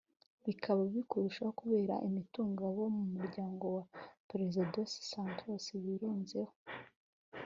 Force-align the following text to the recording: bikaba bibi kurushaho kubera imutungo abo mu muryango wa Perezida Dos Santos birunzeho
bikaba 0.45 0.79
bibi 0.87 1.03
kurushaho 1.09 1.51
kubera 1.59 1.95
imutungo 2.07 2.59
abo 2.69 2.83
mu 2.97 3.03
muryango 3.15 3.63
wa 3.75 3.83
Perezida 4.29 4.69
Dos 4.73 4.91
Santos 5.09 5.63
birunzeho 5.83 6.53